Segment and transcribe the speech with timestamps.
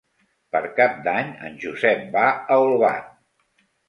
[0.55, 3.05] Per Cap d'Any en Josep va a Olvan.